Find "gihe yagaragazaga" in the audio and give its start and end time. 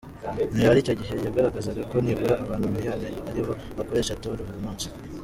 1.01-1.81